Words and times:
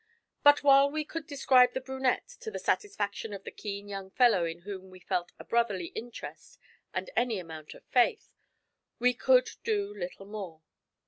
But 0.41 0.63
while 0.63 0.89
we 0.89 1.05
could 1.05 1.27
describe 1.27 1.73
the 1.73 1.79
brunette 1.79 2.27
to 2.39 2.49
the 2.49 2.57
satisfaction 2.57 3.33
of 3.33 3.43
the 3.43 3.51
keen 3.51 3.87
young 3.87 4.09
fellow 4.09 4.45
in 4.45 4.61
whom 4.61 4.89
we 4.89 4.99
felt 4.99 5.31
a 5.37 5.43
brotherly 5.43 5.91
interest 5.93 6.57
and 6.91 7.11
any 7.15 7.37
amount 7.37 7.75
of 7.75 7.85
faith, 7.85 8.33
we 8.97 9.13
could 9.13 9.51
do 9.63 9.93
little 9.93 10.25
more. 10.25 10.63